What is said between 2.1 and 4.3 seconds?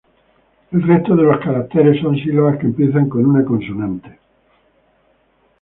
sílabas que empiezan con una consonante.